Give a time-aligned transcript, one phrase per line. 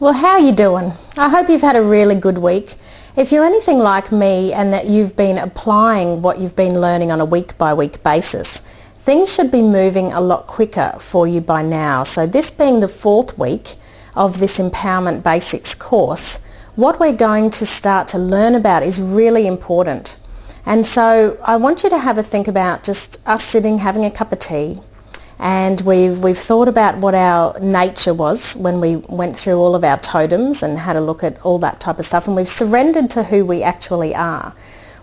[0.00, 0.92] Well, how are you doing?
[1.18, 2.76] I hope you've had a really good week.
[3.16, 7.20] If you're anything like me and that you've been applying what you've been learning on
[7.20, 8.60] a week by week basis,
[8.96, 12.02] things should be moving a lot quicker for you by now.
[12.02, 13.74] So this being the fourth week
[14.16, 16.38] of this Empowerment Basics course,
[16.76, 20.18] what we're going to start to learn about is really important.
[20.64, 24.10] And so I want you to have a think about just us sitting having a
[24.10, 24.80] cup of tea
[25.40, 29.82] and we've, we've thought about what our nature was when we went through all of
[29.82, 33.08] our totems and had a look at all that type of stuff and we've surrendered
[33.08, 34.54] to who we actually are.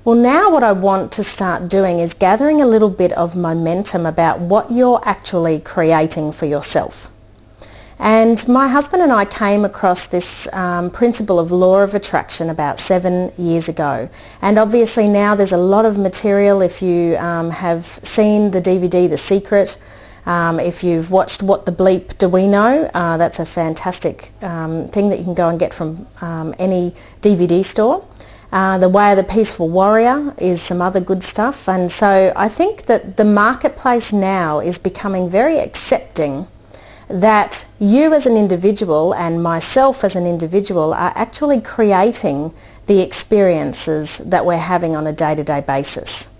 [0.03, 4.05] Well now what I want to start doing is gathering a little bit of momentum
[4.05, 7.11] about what you're actually creating for yourself.
[7.97, 12.77] And my husband and I came across this um, principle of law of attraction about
[12.77, 14.07] seven years ago.
[14.39, 19.09] And obviously now there's a lot of material if you um, have seen the DVD
[19.09, 19.79] The Secret
[20.27, 24.85] um, if you've watched What the Bleep Do We Know, uh, that's a fantastic um,
[24.87, 28.05] thing that you can go and get from um, any DVD store.
[28.51, 31.69] Uh, the Way of the Peaceful Warrior is some other good stuff.
[31.69, 36.47] And so I think that the marketplace now is becoming very accepting
[37.07, 42.53] that you as an individual and myself as an individual are actually creating
[42.87, 46.33] the experiences that we're having on a day-to-day basis.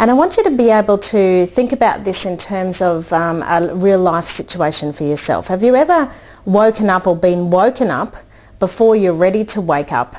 [0.00, 3.42] And I want you to be able to think about this in terms of um,
[3.42, 5.48] a real life situation for yourself.
[5.48, 6.08] Have you ever
[6.44, 8.14] woken up or been woken up
[8.60, 10.14] before you're ready to wake up?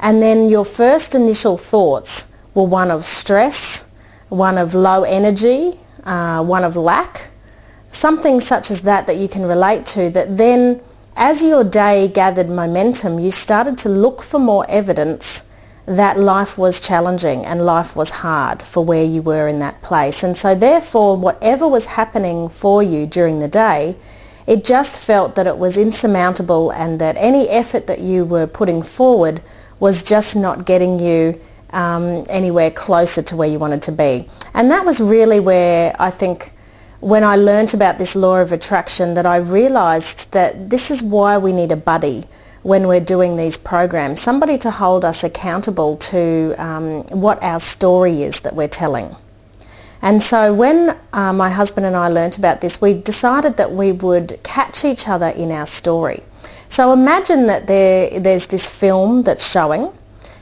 [0.00, 3.94] And then your first initial thoughts were one of stress,
[4.28, 7.30] one of low energy, uh, one of lack,
[7.88, 10.82] something such as that that you can relate to that then
[11.16, 15.49] as your day gathered momentum, you started to look for more evidence
[15.90, 20.22] that life was challenging and life was hard for where you were in that place.
[20.22, 23.96] And so therefore, whatever was happening for you during the day,
[24.46, 28.82] it just felt that it was insurmountable and that any effort that you were putting
[28.82, 29.42] forward
[29.80, 34.28] was just not getting you um, anywhere closer to where you wanted to be.
[34.54, 36.52] And that was really where I think
[37.00, 41.36] when I learnt about this law of attraction that I realised that this is why
[41.36, 42.24] we need a buddy
[42.62, 48.22] when we're doing these programs, somebody to hold us accountable to um, what our story
[48.22, 49.16] is that we're telling.
[50.02, 53.92] And so when uh, my husband and I learnt about this, we decided that we
[53.92, 56.20] would catch each other in our story.
[56.68, 59.92] So imagine that there, there's this film that's showing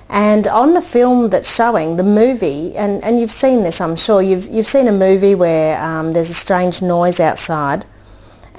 [0.08, 4.22] and on the film that's showing, the movie, and, and you've seen this I'm sure,
[4.22, 7.84] you've, you've seen a movie where um, there's a strange noise outside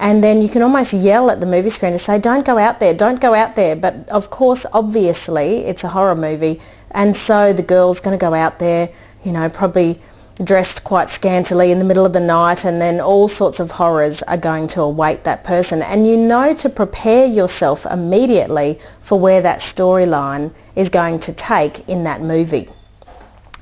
[0.00, 2.80] and then you can almost yell at the movie screen to say, don't go out
[2.80, 3.76] there, don't go out there.
[3.76, 6.58] But of course, obviously, it's a horror movie.
[6.92, 8.88] And so the girl's going to go out there,
[9.22, 10.00] you know, probably
[10.42, 14.22] dressed quite scantily in the middle of the night and then all sorts of horrors
[14.22, 15.82] are going to await that person.
[15.82, 21.86] And you know to prepare yourself immediately for where that storyline is going to take
[21.90, 22.70] in that movie.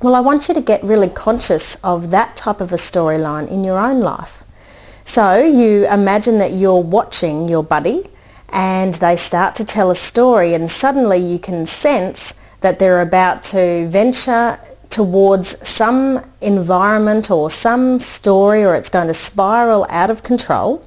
[0.00, 3.64] Well, I want you to get really conscious of that type of a storyline in
[3.64, 4.44] your own life.
[5.08, 8.04] So you imagine that you're watching your buddy
[8.50, 13.42] and they start to tell a story and suddenly you can sense that they're about
[13.44, 14.60] to venture
[14.90, 20.86] towards some environment or some story or it's going to spiral out of control.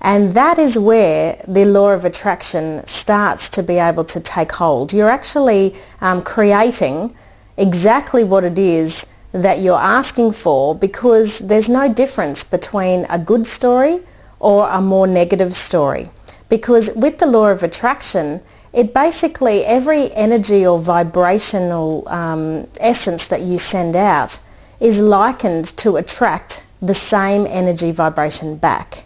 [0.00, 4.92] And that is where the law of attraction starts to be able to take hold.
[4.92, 7.14] You're actually um, creating
[7.56, 13.46] exactly what it is that you're asking for because there's no difference between a good
[13.46, 14.00] story
[14.38, 16.06] or a more negative story.
[16.48, 18.40] Because with the law of attraction,
[18.72, 24.40] it basically, every energy or vibrational um, essence that you send out
[24.78, 29.04] is likened to attract the same energy vibration back.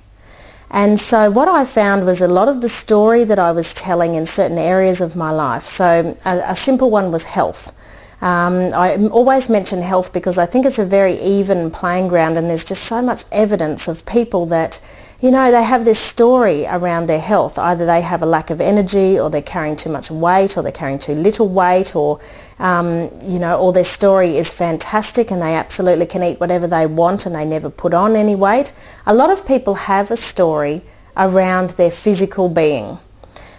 [0.70, 4.14] And so what I found was a lot of the story that I was telling
[4.14, 5.62] in certain areas of my life.
[5.62, 7.72] So a, a simple one was health.
[8.20, 12.50] Um, I always mention health because I think it's a very even playing ground and
[12.50, 14.80] there's just so much evidence of people that,
[15.20, 17.60] you know, they have this story around their health.
[17.60, 20.72] Either they have a lack of energy or they're carrying too much weight or they're
[20.72, 22.18] carrying too little weight or,
[22.58, 26.86] um, you know, or their story is fantastic and they absolutely can eat whatever they
[26.86, 28.72] want and they never put on any weight.
[29.06, 30.82] A lot of people have a story
[31.16, 32.98] around their physical being.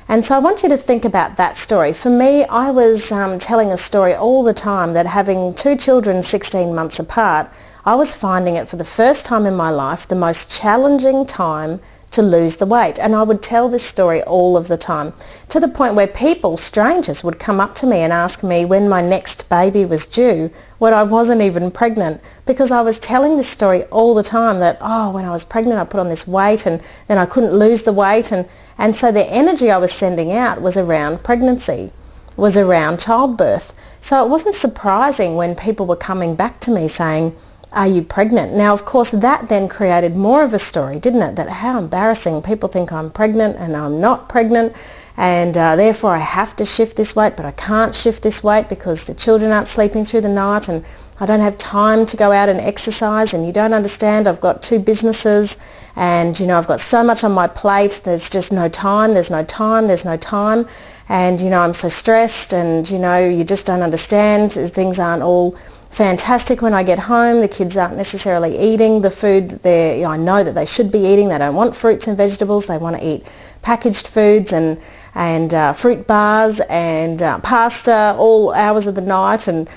[0.09, 1.93] And so I want you to think about that story.
[1.93, 6.23] For me, I was um, telling a story all the time that having two children
[6.23, 7.47] 16 months apart,
[7.85, 11.79] I was finding it for the first time in my life the most challenging time
[12.11, 12.99] to lose the weight.
[12.99, 15.13] And I would tell this story all of the time
[15.49, 18.89] to the point where people, strangers, would come up to me and ask me when
[18.89, 23.49] my next baby was due when I wasn't even pregnant because I was telling this
[23.49, 26.65] story all the time that, oh, when I was pregnant I put on this weight
[26.65, 28.31] and then I couldn't lose the weight.
[28.31, 28.47] And,
[28.77, 31.91] and so the energy I was sending out was around pregnancy,
[32.37, 33.75] was around childbirth.
[34.01, 37.35] So it wasn't surprising when people were coming back to me saying,
[37.71, 38.53] are you pregnant?
[38.53, 41.35] Now, of course, that then created more of a story, didn't it?
[41.35, 42.41] That how embarrassing.
[42.41, 44.75] People think I'm pregnant and I'm not pregnant
[45.15, 48.69] and uh, therefore I have to shift this weight, but I can't shift this weight
[48.69, 50.85] because the children aren't sleeping through the night and
[51.19, 54.27] I don't have time to go out and exercise and you don't understand.
[54.27, 55.57] I've got two businesses
[55.97, 58.01] and, you know, I've got so much on my plate.
[58.05, 59.13] There's just no time.
[59.13, 59.87] There's no time.
[59.87, 60.65] There's no time.
[61.09, 64.53] And, you know, I'm so stressed and, you know, you just don't understand.
[64.53, 65.57] Things aren't all
[65.89, 67.41] fantastic when I get home.
[67.41, 70.65] The kids aren't necessarily eating the food that they you know, I know that they
[70.65, 71.29] should be eating.
[71.29, 72.67] They don't want fruits and vegetables.
[72.67, 73.31] They want to eat
[73.61, 74.79] packaged foods and
[75.15, 79.69] and uh, fruit bars and uh, pasta all hours of the night and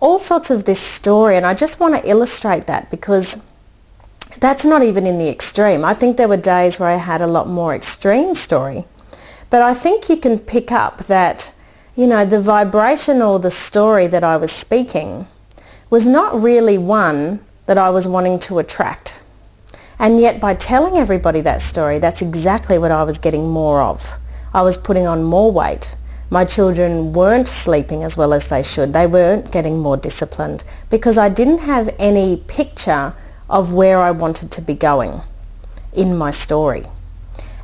[0.00, 1.36] all sorts of this story.
[1.36, 3.44] And I just want to illustrate that because
[4.40, 5.84] that's not even in the extreme.
[5.84, 8.84] I think there were days where I had a lot more extreme story.
[9.50, 11.54] But I think you can pick up that,
[11.94, 15.26] you know, the vibration or the story that I was speaking
[15.90, 19.22] was not really one that I was wanting to attract.
[19.98, 24.18] And yet by telling everybody that story, that's exactly what I was getting more of.
[24.54, 25.96] I was putting on more weight.
[26.30, 28.92] My children weren't sleeping as well as they should.
[28.92, 33.14] They weren't getting more disciplined because I didn't have any picture
[33.48, 35.20] of where I wanted to be going
[35.92, 36.84] in my story.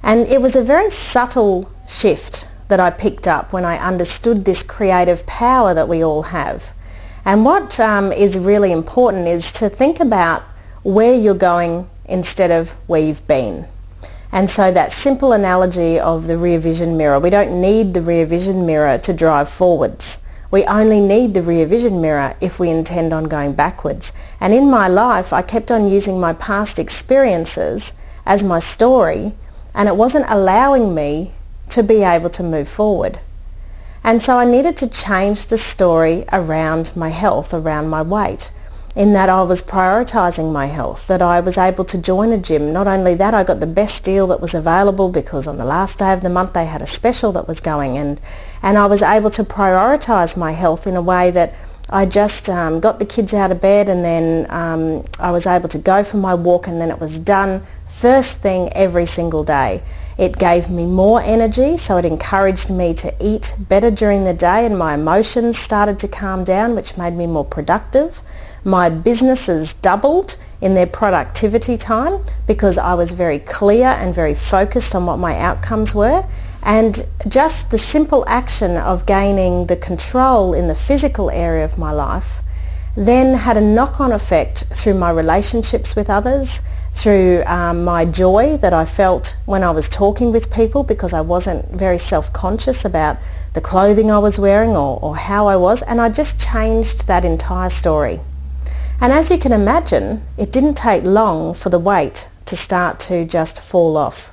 [0.02, 4.62] And it was a very subtle shift that I picked up when I understood this
[4.62, 6.74] creative power that we all have
[7.24, 10.42] and what um, is really important is to think about
[10.82, 13.66] where you're going instead of where you've been.
[14.30, 18.26] And so that simple analogy of the rear vision mirror, we don't need the rear
[18.26, 20.20] vision mirror to drive forwards.
[20.50, 24.12] We only need the rear vision mirror if we intend on going backwards.
[24.40, 27.94] And in my life, I kept on using my past experiences
[28.26, 29.32] as my story,
[29.74, 31.32] and it wasn't allowing me
[31.70, 33.20] to be able to move forward.
[34.04, 38.52] And so I needed to change the story around my health, around my weight,
[38.94, 42.70] in that I was prioritizing my health, that I was able to join a gym.
[42.70, 46.00] Not only that, I got the best deal that was available because on the last
[46.00, 48.20] day of the month they had a special that was going and,
[48.62, 51.54] and I was able to prioritize my health in a way that
[51.88, 55.68] I just um, got the kids out of bed and then um, I was able
[55.70, 59.82] to go for my walk and then it was done first thing every single day.
[60.16, 64.64] It gave me more energy, so it encouraged me to eat better during the day
[64.64, 68.22] and my emotions started to calm down, which made me more productive.
[68.64, 74.94] My businesses doubled in their productivity time because I was very clear and very focused
[74.94, 76.24] on what my outcomes were.
[76.62, 81.90] And just the simple action of gaining the control in the physical area of my
[81.92, 82.40] life
[82.96, 86.62] then had a knock-on effect through my relationships with others,
[86.94, 91.20] through um, my joy that I felt when I was talking with people because I
[91.20, 93.18] wasn't very self-conscious about
[93.52, 97.24] the clothing I was wearing or, or how I was and I just changed that
[97.24, 98.20] entire story.
[99.00, 103.24] And as you can imagine, it didn't take long for the weight to start to
[103.24, 104.32] just fall off.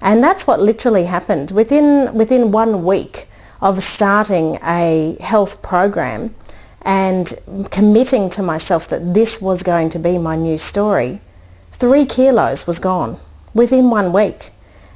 [0.00, 1.50] And that's what literally happened.
[1.52, 3.26] Within, within one week
[3.62, 6.34] of starting a health program,
[6.84, 7.34] and
[7.70, 11.20] committing to myself that this was going to be my new story,
[11.74, 13.18] three kilos was gone
[13.52, 14.50] within one week.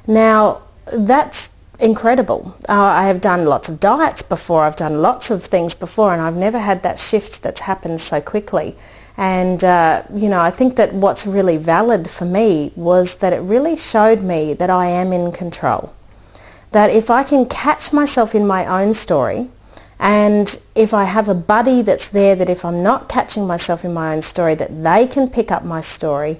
[0.07, 2.55] Now, that's incredible.
[2.67, 6.21] Uh, I have done lots of diets before, I've done lots of things before, and
[6.21, 8.75] I've never had that shift that's happened so quickly.
[9.17, 13.39] And, uh, you know, I think that what's really valid for me was that it
[13.39, 15.93] really showed me that I am in control.
[16.71, 19.49] That if I can catch myself in my own story,
[19.99, 23.93] and if I have a buddy that's there that if I'm not catching myself in
[23.93, 26.39] my own story, that they can pick up my story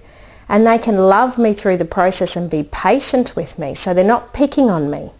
[0.49, 4.03] and they can love me through the process and be patient with me so they're
[4.03, 5.11] not picking on me.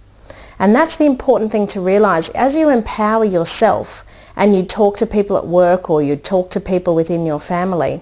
[0.58, 2.30] And that's the important thing to realize.
[2.32, 4.04] As you empower yourself
[4.36, 8.02] and you talk to people at work or you talk to people within your family,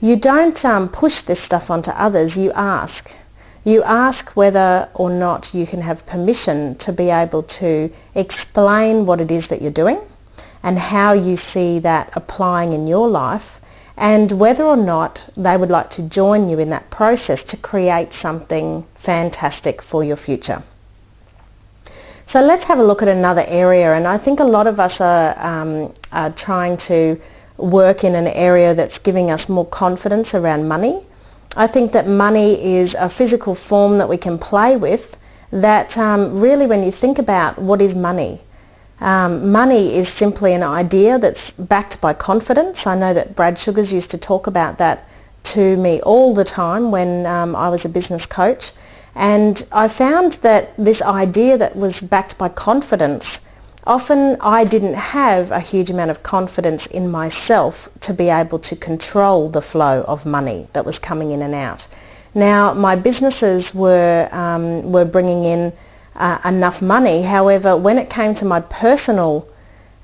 [0.00, 3.16] you don't um, push this stuff onto others, you ask.
[3.64, 9.20] You ask whether or not you can have permission to be able to explain what
[9.20, 10.02] it is that you're doing
[10.62, 13.60] and how you see that applying in your life
[13.96, 18.12] and whether or not they would like to join you in that process to create
[18.12, 20.62] something fantastic for your future.
[22.26, 25.00] So let's have a look at another area and I think a lot of us
[25.00, 27.20] are, um, are trying to
[27.56, 31.06] work in an area that's giving us more confidence around money
[31.58, 35.18] I think that money is a physical form that we can play with
[35.50, 38.40] that um, really when you think about what is money,
[39.00, 42.86] um, money is simply an idea that's backed by confidence.
[42.86, 45.08] I know that Brad Sugars used to talk about that
[45.54, 48.72] to me all the time when um, I was a business coach.
[49.14, 53.48] And I found that this idea that was backed by confidence,
[53.86, 58.76] often I didn't have a huge amount of confidence in myself to be able to
[58.76, 61.88] control the flow of money that was coming in and out.
[62.34, 65.72] Now, my businesses were, um, were bringing in
[66.16, 67.22] uh, enough money.
[67.22, 69.48] However, when it came to my personal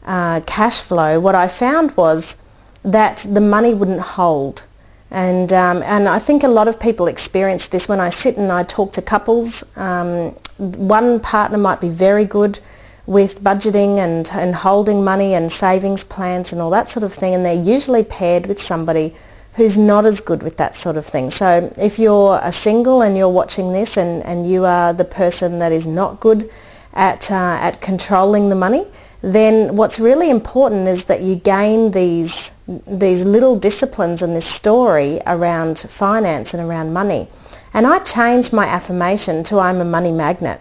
[0.05, 2.37] uh, cash flow, what I found was
[2.83, 4.67] that the money wouldn't hold.
[5.11, 8.51] And, um, and I think a lot of people experience this when I sit and
[8.51, 9.65] I talk to couples.
[9.77, 12.61] Um, one partner might be very good
[13.07, 17.35] with budgeting and, and holding money and savings plans and all that sort of thing
[17.35, 19.13] and they're usually paired with somebody
[19.55, 21.31] who's not as good with that sort of thing.
[21.31, 25.59] So if you're a single and you're watching this and, and you are the person
[25.59, 26.51] that is not good
[26.95, 28.87] at, uh, at controlling the money,
[29.21, 35.21] then what's really important is that you gain these, these little disciplines and this story
[35.27, 37.29] around finance and around money.
[37.75, 40.61] And I changed my affirmation to I'm a money magnet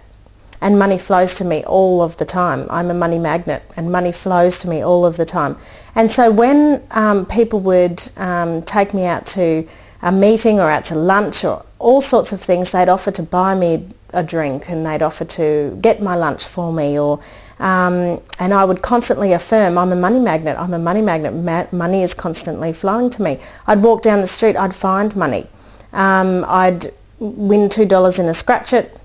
[0.61, 2.67] and money flows to me all of the time.
[2.69, 5.57] I'm a money magnet and money flows to me all of the time.
[5.95, 9.67] And so when um, people would um, take me out to
[10.03, 13.55] a meeting or out to lunch or all sorts of things, they'd offer to buy
[13.55, 17.19] me a drink and they'd offer to get my lunch for me or
[17.59, 21.67] um, and I would constantly affirm, I'm a money magnet, I'm a money magnet, Ma-
[21.71, 23.37] money is constantly flowing to me.
[23.67, 25.45] I'd walk down the street, I'd find money.
[25.93, 28.97] Um, I'd win $2 in a scratch it,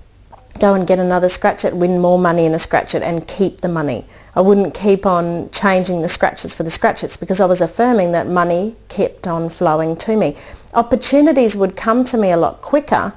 [0.59, 3.61] go and get another scratch it, win more money in a scratch it and keep
[3.61, 4.05] the money.
[4.35, 8.27] I wouldn't keep on changing the scratches for the scratches because I was affirming that
[8.27, 10.35] money kept on flowing to me.
[10.73, 13.13] Opportunities would come to me a lot quicker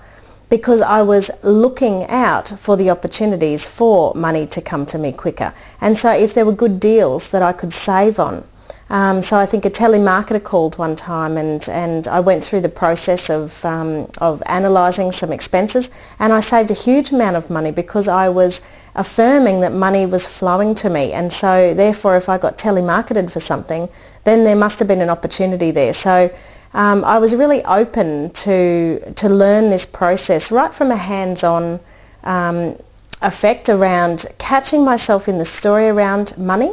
[0.48, 5.54] because I was looking out for the opportunities for money to come to me quicker.
[5.80, 8.44] And so if there were good deals that I could save on,
[8.90, 12.68] um, so I think a telemarketer called one time and, and I went through the
[12.68, 17.70] process of, um, of analysing some expenses and I saved a huge amount of money
[17.70, 18.60] because I was
[18.96, 23.38] affirming that money was flowing to me and so therefore if I got telemarketed for
[23.38, 23.88] something
[24.24, 25.92] then there must have been an opportunity there.
[25.92, 26.34] So
[26.74, 31.78] um, I was really open to, to learn this process right from a hands-on
[32.24, 32.76] um,
[33.22, 36.72] effect around catching myself in the story around money.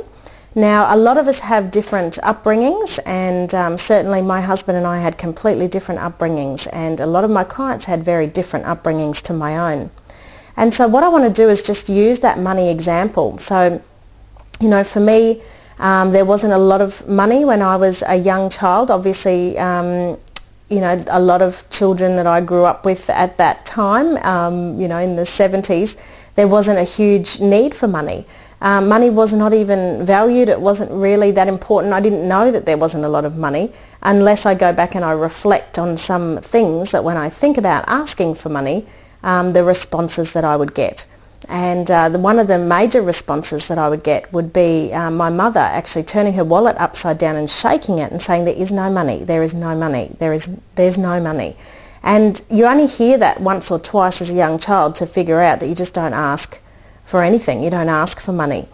[0.57, 4.97] Now, a lot of us have different upbringings and um, certainly my husband and I
[4.97, 9.33] had completely different upbringings and a lot of my clients had very different upbringings to
[9.33, 9.91] my own.
[10.55, 13.37] And so what I want to do is just use that money example.
[13.37, 13.79] So,
[14.59, 15.43] you know, for me,
[15.77, 18.89] um, there wasn't a lot of money when I was a young child.
[18.89, 20.17] Obviously, um,
[20.69, 24.81] you know, a lot of children that I grew up with at that time, um,
[24.81, 26.01] you know, in the 70s,
[26.33, 28.25] there wasn't a huge need for money.
[28.59, 30.49] Um, money was not even valued.
[30.49, 31.93] It wasn't really that important.
[31.93, 33.71] I didn't know that there wasn't a lot of money
[34.01, 37.85] unless I go back and I reflect on some things that when I think about
[37.87, 38.85] asking for money,
[39.23, 41.05] um, the responses that I would get.
[41.49, 45.11] And uh, the, one of the major responses that I would get would be uh,
[45.11, 48.71] my mother actually turning her wallet upside down and shaking it and saying, there is
[48.71, 51.55] no money, there is no money, there is, there's no money.
[52.03, 55.59] And you only hear that once or twice as a young child to figure out
[55.59, 56.59] that you just don't ask
[57.07, 58.67] for anything, you don't ask for money.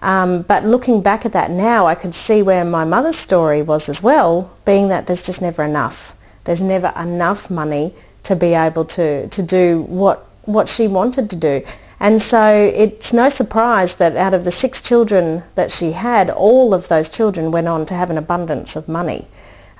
[0.00, 3.88] Um, but looking back at that now, I could see where my mother's story was
[3.88, 6.14] as well, being that there's just never enough.
[6.44, 11.36] There's never enough money to be able to, to do what, what she wanted to
[11.36, 11.64] do.
[11.98, 16.74] And so it's no surprise that out of the six children that she had, all
[16.74, 19.26] of those children went on to have an abundance of money.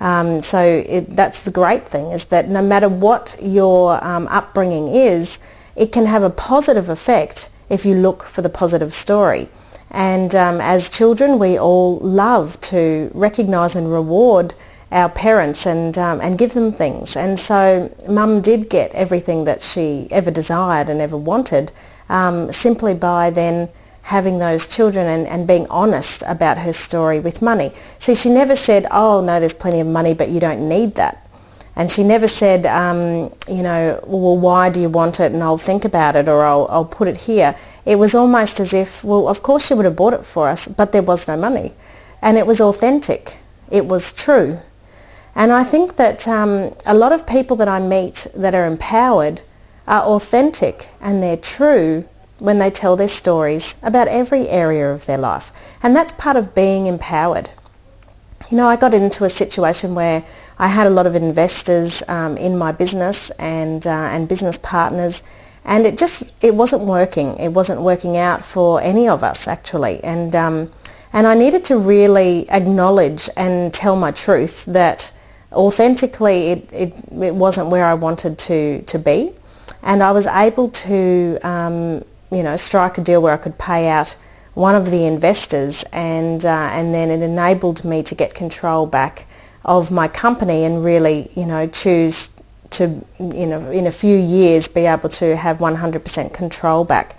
[0.01, 4.89] Um, so it, that's the great thing is that no matter what your um, upbringing
[4.89, 5.41] is,
[5.77, 9.49] it can have a positive effect if you look for the positive story.
[9.91, 14.55] And um, as children, we all love to recognise and reward
[14.91, 17.17] our parents and um, and give them things.
[17.17, 21.73] And so mum did get everything that she ever desired and ever wanted
[22.09, 23.69] um, simply by then
[24.03, 27.73] having those children and, and being honest about her story with money.
[27.99, 31.28] See, she never said, oh no, there's plenty of money, but you don't need that.
[31.79, 35.31] And she never said, um, you know, well, why do you want it?
[35.31, 37.55] And I'll think about it or I'll, I'll put it here.
[37.87, 40.67] It was almost as if, well, of course she would have bought it for us,
[40.67, 41.75] but there was no money.
[42.21, 43.37] And it was authentic.
[43.71, 44.59] It was true.
[45.37, 49.43] And I think that um, a lot of people that I meet that are empowered
[49.87, 52.09] are authentic and they're true
[52.41, 55.53] when they tell their stories about every area of their life.
[55.81, 57.51] And that's part of being empowered.
[58.51, 60.25] You know, I got into a situation where
[60.59, 65.23] I had a lot of investors um, in my business and, uh, and business partners
[65.67, 67.37] and it just, it wasn't working.
[67.39, 70.03] It wasn't working out for any of us actually.
[70.03, 70.71] And, um,
[71.13, 75.13] and I needed to really acknowledge and tell my truth that
[75.53, 79.33] authentically it, it, it wasn't where I wanted to, to be.
[79.83, 83.89] And I was able to, um, you know, strike a deal where I could pay
[83.89, 84.17] out
[84.59, 89.25] one of the investors and, uh, and then it enabled me to get control back
[89.65, 92.31] of my company and really, you know, choose
[92.71, 97.17] to, you know, in a few years be able to have 100% control back.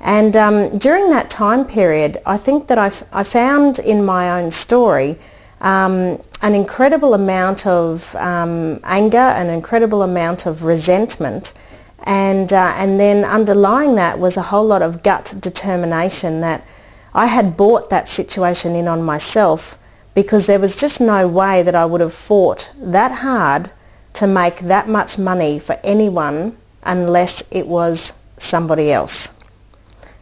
[0.00, 5.16] And um, during that time period, I think that I, found in my own story
[5.60, 11.54] um, an incredible amount of um, anger, an incredible amount of resentment,
[12.02, 16.66] and, uh, and then underlying that was a whole lot of gut determination that
[17.14, 19.78] I had bought that situation in on myself
[20.14, 23.70] because there was just no way that I would have fought that hard
[24.14, 29.38] to make that much money for anyone unless it was somebody else.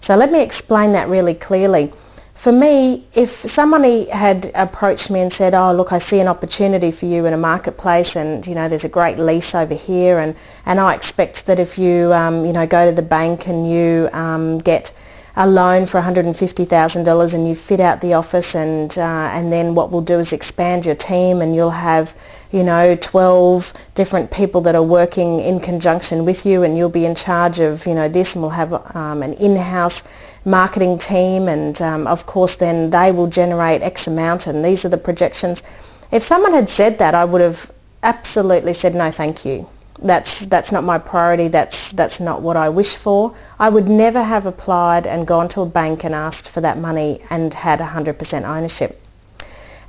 [0.00, 1.92] So let me explain that really clearly.
[2.35, 6.92] For me, if somebody had approached me and said, oh, look, I see an opportunity
[6.92, 10.37] for you in a marketplace and, you know, there's a great lease over here and,
[10.64, 14.09] and I expect that if you, um, you know, go to the bank and you
[14.12, 14.92] um, get
[15.38, 19.92] a loan for $150,000 and you fit out the office and, uh, and then what
[19.92, 22.12] we'll do is expand your team and you'll have,
[22.50, 27.04] you know, 12 different people that are working in conjunction with you and you'll be
[27.04, 30.02] in charge of, you know, this and we'll have um, an in-house
[30.45, 34.88] marketing team and um, of course then they will generate X amount and these are
[34.88, 35.62] the projections.
[36.11, 37.71] If someone had said that, I would have
[38.02, 39.68] absolutely said no thank you
[40.00, 43.35] that's that's not my priority that's that's not what I wish for.
[43.59, 47.21] I would never have applied and gone to a bank and asked for that money
[47.31, 49.02] and had 100% ownership.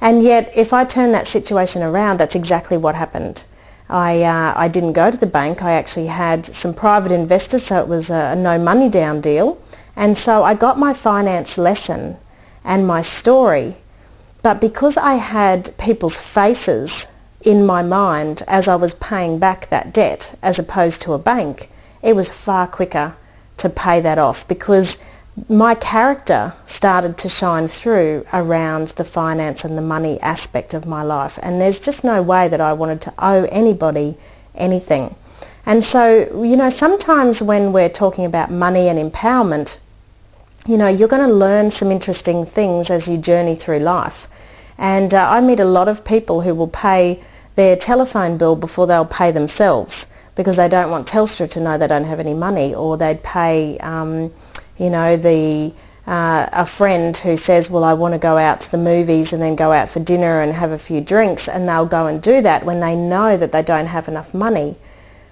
[0.01, 3.45] And yet if I turn that situation around that's exactly what happened.
[3.91, 5.63] I, uh, I didn't go to the bank.
[5.63, 9.59] I actually had some private investors so it was a, a no money down deal.
[9.95, 12.17] And so I got my finance lesson
[12.63, 13.77] and my story.
[14.41, 19.93] But because I had people's faces in my mind as I was paying back that
[19.93, 21.69] debt as opposed to a bank,
[22.01, 23.15] it was far quicker
[23.57, 25.03] to pay that off because
[25.47, 31.01] my character started to shine through around the finance and the money aspect of my
[31.01, 31.39] life.
[31.41, 34.17] And there's just no way that I wanted to owe anybody
[34.55, 35.15] anything.
[35.65, 39.79] And so, you know, sometimes when we're talking about money and empowerment,
[40.67, 44.27] you know, you're going to learn some interesting things as you journey through life.
[44.79, 47.21] And uh, I meet a lot of people who will pay
[47.55, 51.85] their telephone bill before they'll pay themselves because they don't want Telstra to know they
[51.85, 54.31] don't have any money or they'd pay, um,
[54.77, 55.73] you know, the
[56.07, 59.41] uh, a friend who says, well, I want to go out to the movies and
[59.43, 62.41] then go out for dinner and have a few drinks and they'll go and do
[62.41, 64.77] that when they know that they don't have enough money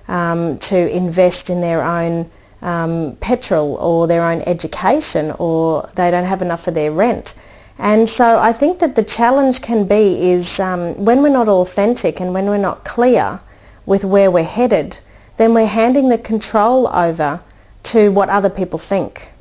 [0.10, 2.30] um, to invest in their own
[2.62, 7.34] um, petrol or their own education or they don't have enough for their rent.
[7.80, 12.20] And so I think that the challenge can be is um, when we're not authentic
[12.20, 13.40] and when we're not clear
[13.86, 15.00] with where we're headed,
[15.38, 17.42] then we're handing the control over
[17.84, 19.32] to what other people think.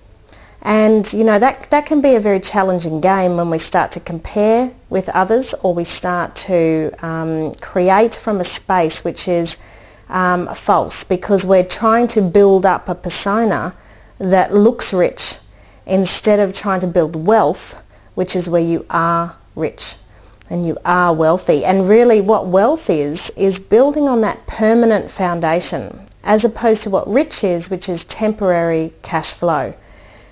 [0.63, 4.01] And you know that that can be a very challenging game when we start to
[4.01, 9.59] compare with others or we start to um, create from a space which is
[10.09, 13.77] um, false because we're trying to build up a persona
[14.19, 15.39] that looks rich
[15.87, 17.86] instead of trying to build wealth
[18.17, 19.97] which is where you are rich
[20.51, 21.65] and you are wealthy.
[21.65, 27.07] And really what wealth is, is building on that permanent foundation as opposed to what
[27.07, 29.75] rich is, which is temporary cash flow.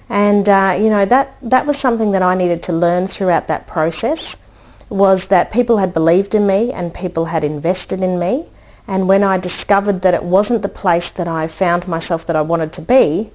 [0.08, 3.66] And, uh, you know, that, that was something that I needed to learn throughout that
[3.66, 4.40] process
[4.88, 8.48] was that people had believed in me and people had invested in me.
[8.86, 12.42] And when I discovered that it wasn't the place that I found myself that I
[12.42, 13.30] wanted to be,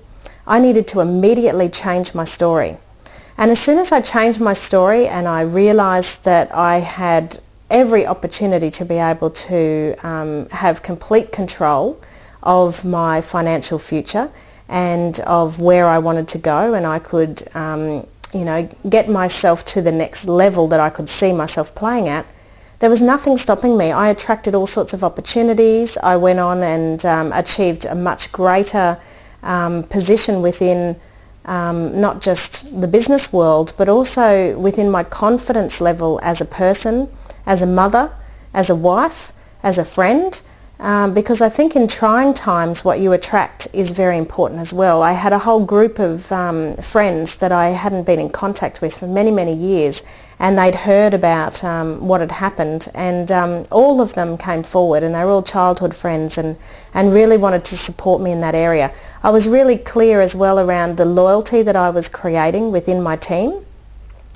[0.46, 2.78] I needed to immediately change my story.
[3.40, 8.06] And as soon as I changed my story and I realised that I had every
[8.06, 12.02] opportunity to be able to um, have complete control
[12.44, 14.30] of my financial future
[14.68, 19.64] and of where I wanted to go and I could um, you know get myself
[19.66, 22.26] to the next level that I could see myself playing at
[22.80, 23.92] there was nothing stopping me.
[23.92, 25.98] I attracted all sorts of opportunities.
[25.98, 28.98] I went on and um, achieved a much greater
[29.44, 30.98] um, position within
[31.50, 37.10] um, not just the business world, but also within my confidence level as a person,
[37.46, 38.12] as a mother,
[38.54, 39.34] as a wife,
[39.64, 40.42] as a friend,
[40.80, 45.02] um, because I think in trying times what you attract is very important as well.
[45.02, 48.98] I had a whole group of um, friends that I hadn't been in contact with
[48.98, 50.04] for many, many years
[50.40, 55.04] and they'd heard about um, what had happened and um, all of them came forward
[55.04, 56.56] and they were all childhood friends and,
[56.94, 58.94] and really wanted to support me in that area.
[59.22, 63.18] I was really clear as well around the loyalty that I was creating within my
[63.18, 63.66] team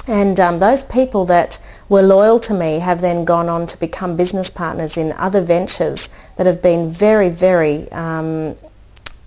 [0.08, 4.16] and um, those people that were loyal to me have then gone on to become
[4.16, 8.56] business partners in other ventures that have been very, very um,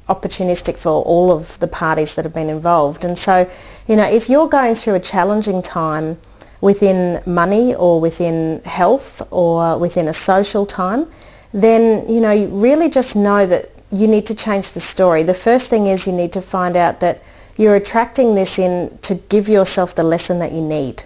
[0.08, 3.04] opportunistic for all of the parties that have been involved.
[3.04, 3.48] And so,
[3.88, 6.18] you know, if you're going through a challenging time
[6.60, 11.08] within money or within health or within a social time,
[11.52, 15.22] then, you know, you really just know that you need to change the story.
[15.22, 17.22] The first thing is you need to find out that
[17.56, 21.04] you're attracting this in to give yourself the lesson that you need.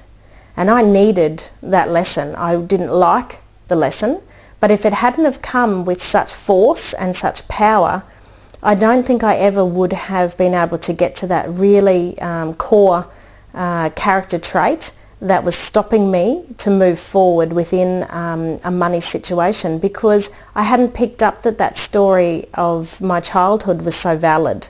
[0.56, 2.34] And I needed that lesson.
[2.34, 4.20] I didn't like the lesson,
[4.58, 8.02] but if it hadn't have come with such force and such power,
[8.62, 12.54] I don't think I ever would have been able to get to that really um,
[12.54, 13.08] core
[13.54, 19.78] uh, character trait that was stopping me to move forward within um, a money situation
[19.78, 24.68] because I hadn't picked up that that story of my childhood was so valid.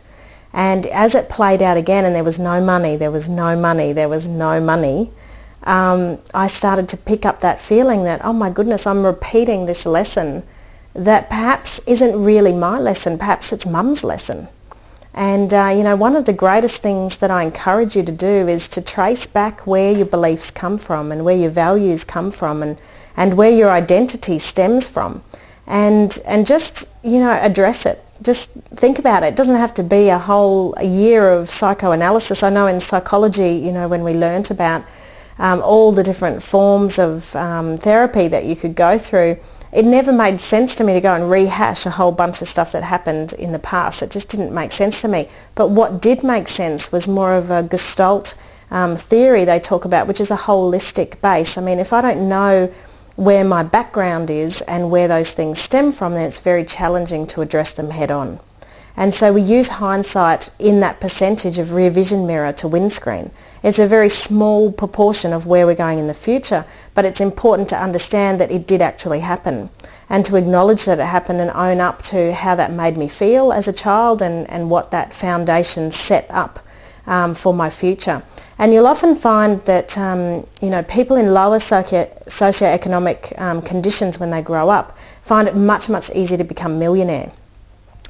[0.53, 3.93] And as it played out again and there was no money, there was no money,
[3.93, 5.11] there was no money,
[5.65, 9.85] um, I started to pick up that feeling that, oh my goodness, I'm repeating this
[9.85, 10.43] lesson
[10.95, 14.49] that perhaps isn't really my lesson, perhaps it's mum's lesson.
[15.13, 18.49] And uh, you know, one of the greatest things that I encourage you to do
[18.49, 22.63] is to trace back where your beliefs come from and where your values come from
[22.63, 22.81] and,
[23.17, 25.23] and where your identity stems from.
[25.67, 29.29] And, and just, you know, address it just think about it.
[29.29, 32.43] It doesn't have to be a whole year of psychoanalysis.
[32.43, 34.85] I know in psychology, you know, when we learnt about
[35.39, 39.39] um, all the different forms of um, therapy that you could go through,
[39.73, 42.73] it never made sense to me to go and rehash a whole bunch of stuff
[42.73, 44.03] that happened in the past.
[44.03, 45.29] It just didn't make sense to me.
[45.55, 48.35] But what did make sense was more of a gestalt
[48.71, 51.57] um, theory they talk about, which is a holistic base.
[51.57, 52.73] I mean, if I don't know
[53.21, 57.43] where my background is and where those things stem from, then it's very challenging to
[57.43, 58.41] address them head on.
[58.97, 63.31] And so we use hindsight in that percentage of rear vision mirror to windscreen.
[63.63, 67.69] It's a very small proportion of where we're going in the future, but it's important
[67.69, 69.69] to understand that it did actually happen
[70.09, 73.53] and to acknowledge that it happened and own up to how that made me feel
[73.53, 76.59] as a child and, and what that foundation set up
[77.07, 78.23] um, for my future.
[78.59, 84.19] And you'll often find that um, you know people in lower socio- socioeconomic um, conditions
[84.19, 87.33] when they grow up find it much much easier to become millionaire.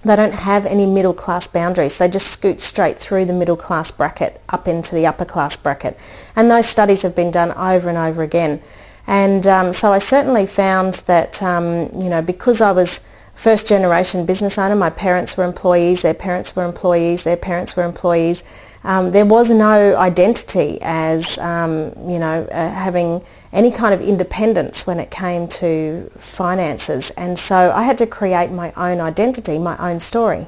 [0.02, 1.98] They don't have any middle class boundaries.
[1.98, 5.98] They just scoot straight through the middle class bracket up into the upper class bracket.
[6.34, 8.62] And those studies have been done over and over again.
[9.06, 14.26] And um, so I certainly found that um, you know because I was first generation
[14.26, 18.44] business owner, my parents were employees, their parents were employees, their parents were employees
[18.82, 24.86] um, there was no identity as, um, you know, uh, having any kind of independence
[24.86, 27.10] when it came to finances.
[27.12, 30.46] And so I had to create my own identity, my own story.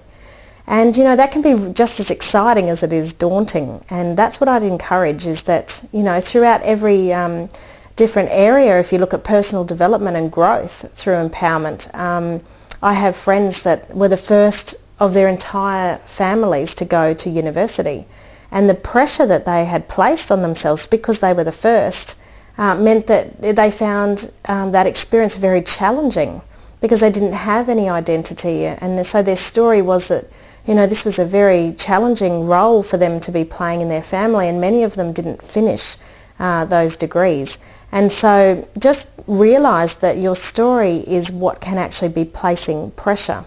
[0.67, 3.85] And, you know, that can be just as exciting as it is daunting.
[3.91, 7.51] And that's what I'd encourage is that, you know, throughout every um,
[7.97, 12.41] different area, if you look at personal development and growth through empowerment, um,
[12.81, 18.07] I have friends that were the first of their entire families to go to university.
[18.53, 22.17] And the pressure that they had placed on themselves because they were the first
[22.57, 26.41] uh, meant that they found um, that experience very challenging
[26.81, 28.65] because they didn't have any identity.
[28.65, 30.27] And so their story was that
[30.69, 34.03] you know this was a very challenging role for them to be playing in their
[34.03, 35.97] family and many of them didn't finish
[36.39, 37.59] uh, those degrees.
[37.91, 43.45] And so just realize that your story is what can actually be placing pressure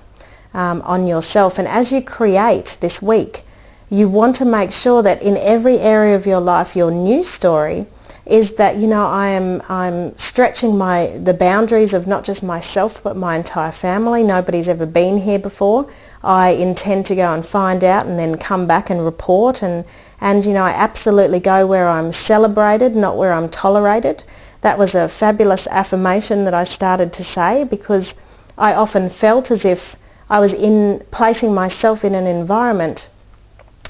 [0.55, 3.43] um, on yourself and as you create this week
[3.89, 7.85] you want to make sure that in every area of your life, your new story
[8.25, 13.03] is that you know I am I'm stretching my the boundaries of not just myself
[13.03, 14.23] but my entire family.
[14.23, 15.87] Nobody's ever been here before.
[16.23, 19.85] I intend to go and find out and then come back and report and
[20.19, 24.23] and you know I absolutely go where I'm celebrated, not where I'm tolerated.
[24.61, 28.19] That was a fabulous affirmation that I started to say because
[28.57, 29.97] I often felt as if
[30.29, 33.09] I was in placing myself in an environment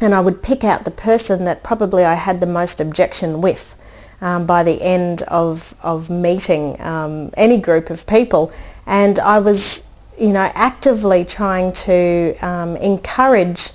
[0.02, 3.82] and I would pick out the person that probably I had the most objection with
[4.20, 8.52] um, by the end of, of meeting um, any group of people.
[8.86, 9.88] And I was,
[10.20, 13.72] you know, actively trying to um, encourage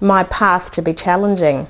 [0.00, 1.68] my path to be challenging.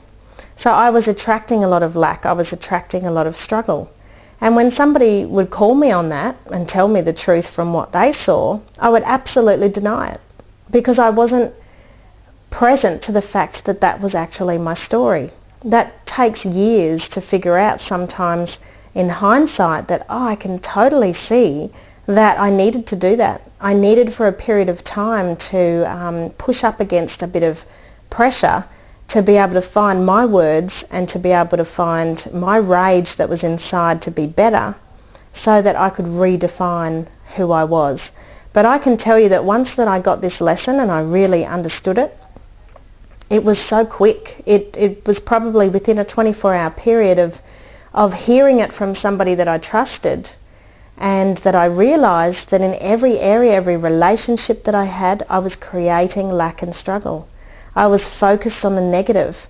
[0.57, 2.24] So I was attracting a lot of lack.
[2.24, 3.92] I was attracting a lot of struggle.
[4.40, 7.92] And when somebody would call me on that and tell me the truth from what
[7.92, 10.20] they saw, I would absolutely deny it
[10.70, 11.54] because I wasn't
[12.50, 15.30] present to the fact that that was actually my story.
[15.64, 18.61] That takes years to figure out sometimes
[18.94, 21.70] in hindsight that, oh, I can totally see
[22.06, 23.48] that I needed to do that.
[23.61, 27.64] I needed for a period of time to um, push up against a bit of
[28.09, 28.64] pressure
[29.09, 33.16] to be able to find my words and to be able to find my rage
[33.16, 34.76] that was inside to be better
[35.33, 38.12] so that I could redefine who I was.
[38.52, 41.44] But I can tell you that once that I got this lesson and I really
[41.44, 42.16] understood it,
[43.30, 44.42] it was so quick.
[44.44, 47.40] It, it was probably within a 24 hour period of,
[47.94, 50.34] of hearing it from somebody that I trusted
[50.98, 55.56] and that I realized that in every area, every relationship that I had, I was
[55.56, 57.28] creating lack and struggle.
[57.74, 59.46] I was focused on the negative.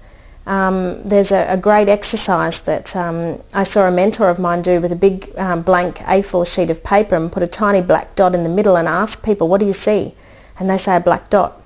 [0.51, 4.81] Um, there's a, a, great exercise that um, I saw a mentor of mine do
[4.81, 8.35] with a big um, blank A4 sheet of paper and put a tiny black dot
[8.35, 10.13] in the middle and ask people, what do you see?
[10.59, 11.63] And they say a black dot.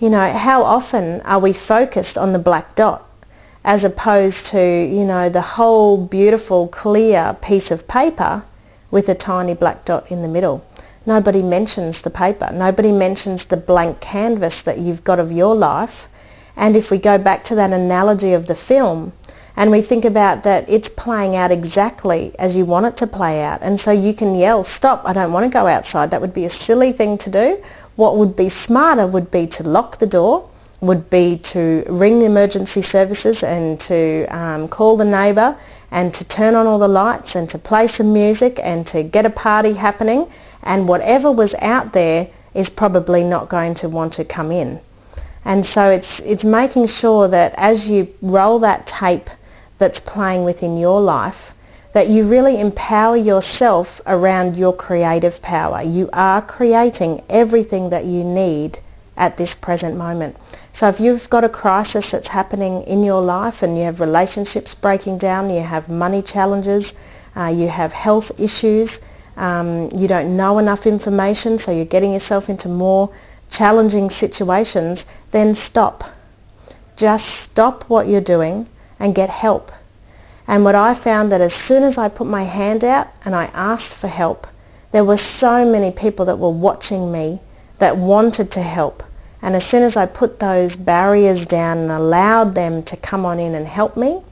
[0.00, 3.08] You know, how often are we focused on the black dot
[3.62, 8.44] as opposed to, you know, the whole beautiful, clear piece of paper
[8.90, 10.66] with a tiny black dot in the middle?
[11.06, 12.50] Nobody mentions the paper.
[12.52, 16.08] Nobody mentions the blank canvas that you've got of your life.
[16.58, 19.12] And if we go back to that analogy of the film,
[19.56, 23.42] and we think about that it's playing out exactly as you want it to play
[23.42, 23.60] out.
[23.62, 26.10] And so you can yell, stop, I don't want to go outside.
[26.10, 27.62] That would be a silly thing to do.
[27.96, 32.26] What would be smarter would be to lock the door, would be to ring the
[32.26, 35.56] emergency services and to um, call the neighbour
[35.90, 39.26] and to turn on all the lights and to play some music and to get
[39.26, 40.28] a party happening
[40.62, 44.80] and whatever was out there is probably not going to want to come in.
[45.44, 49.30] And so it's, it's making sure that as you roll that tape
[49.78, 51.54] that's playing within your life,
[51.92, 55.82] that you really empower yourself around your creative power.
[55.82, 58.80] You are creating everything that you need
[59.16, 60.36] at this present moment.
[60.70, 64.74] So if you've got a crisis that's happening in your life and you have relationships
[64.74, 66.94] breaking down, you have money challenges,
[67.34, 69.00] uh, you have health issues,
[69.36, 73.12] um, you don't know enough information, so you're getting yourself into more
[73.50, 76.04] challenging situations, then stop.
[76.96, 79.70] Just stop what you're doing and get help.
[80.46, 83.46] And what I found that as soon as I put my hand out and I
[83.46, 84.46] asked for help,
[84.92, 87.40] there were so many people that were watching me
[87.78, 89.02] that wanted to help.
[89.42, 93.38] And as soon as I put those barriers down and allowed them to come on
[93.38, 94.22] in and help me,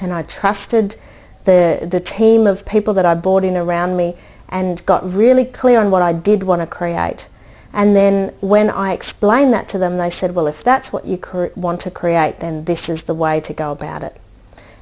[0.00, 0.96] and I trusted
[1.44, 4.16] the, the team of people that I brought in around me
[4.48, 7.28] and got really clear on what I did want to create.
[7.72, 11.18] And then when I explained that to them, they said, well, if that's what you
[11.18, 14.18] cre- want to create, then this is the way to go about it.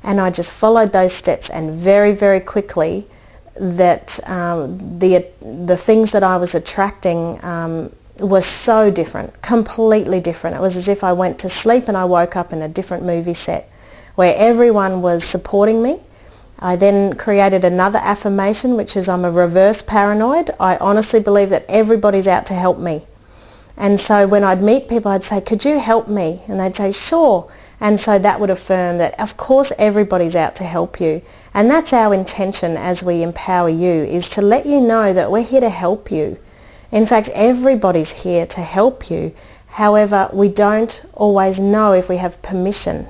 [0.03, 3.07] And I just followed those steps and very, very quickly
[3.57, 10.57] that um, the, the things that I was attracting um, were so different, completely different.
[10.57, 13.05] It was as if I went to sleep and I woke up in a different
[13.05, 13.71] movie set
[14.15, 16.01] where everyone was supporting me.
[16.59, 20.51] I then created another affirmation, which is I'm a reverse paranoid.
[20.59, 23.07] I honestly believe that everybody's out to help me.
[23.77, 26.43] And so when I'd meet people, I'd say, could you help me?
[26.49, 27.51] And they'd say, sure.
[27.79, 31.21] And so that would affirm that of course everybody's out to help you.
[31.53, 35.43] And that's our intention as we empower you is to let you know that we're
[35.43, 36.39] here to help you.
[36.91, 39.35] In fact, everybody's here to help you.
[39.67, 43.09] However, we don't always know if we have permission.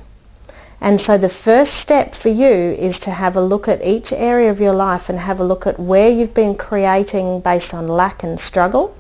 [0.80, 4.50] And so the first step for you is to have a look at each area
[4.50, 8.22] of your life and have a look at where you've been creating based on lack
[8.22, 8.94] and struggle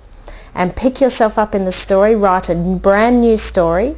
[0.54, 3.94] and pick yourself up in the story, write a brand new story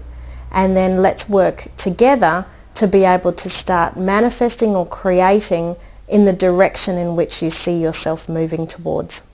[0.50, 5.76] and then let's work together to be able to start manifesting or creating
[6.08, 9.28] in the direction in which you see yourself moving towards.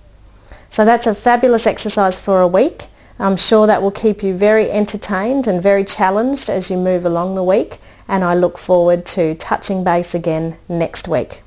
[0.69, 2.87] So that's a fabulous exercise for a week.
[3.17, 7.37] I'm sure that will keep you very entertained and very challenged as you move along
[7.37, 11.43] the week and I look forward to touching base again next week.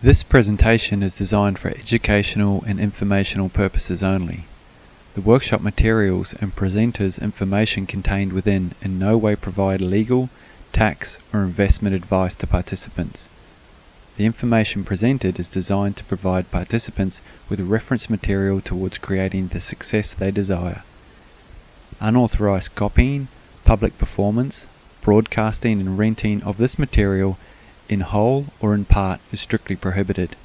[0.00, 4.44] This presentation is designed for educational and informational purposes only.
[5.14, 10.30] The workshop materials and presenters' information contained within in no way provide legal,
[10.72, 13.28] tax, or investment advice to participants.
[14.16, 20.12] The information presented is designed to provide participants with reference material towards creating the success
[20.12, 20.82] they desire.
[21.98, 23.28] Unauthorized copying,
[23.64, 24.66] public performance,
[25.00, 27.38] broadcasting and renting of this material
[27.88, 30.36] in whole or in part is strictly prohibited.